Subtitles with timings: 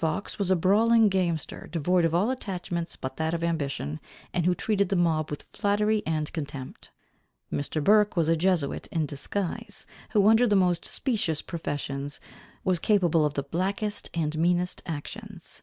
[0.00, 4.00] Fox was a brawling gamester, devoid of all attachments but that of ambition,
[4.34, 6.90] and who treated the mob with flattery and contempt.
[7.52, 7.80] Mr.
[7.84, 12.18] Burke was a Jesuit in disguise, who under the most specious professions,
[12.64, 15.62] was capable of the blackest and meanest actions.